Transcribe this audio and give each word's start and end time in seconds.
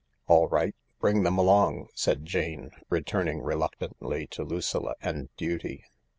"All 0.25 0.47
right, 0.47 0.73
bring 0.99 1.21
them 1.21 1.37
along," 1.37 1.89
said 1.93 2.25
Jane, 2.25 2.71
returning 2.89 3.43
reluctantly 3.43 4.25
to 4.31 4.43
Lucilla 4.43 4.95
and 4.99 5.29
duty. 5.37 5.83